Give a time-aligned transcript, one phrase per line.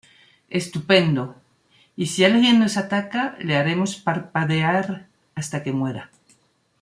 [0.49, 1.35] Estupendo.
[1.95, 6.09] Y si alguien nos ataca, le haremos parpadear hasta que muera.